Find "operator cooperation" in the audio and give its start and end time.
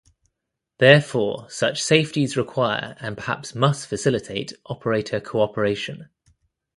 4.65-6.09